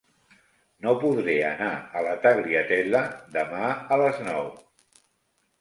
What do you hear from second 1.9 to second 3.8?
a la Tagliatella demà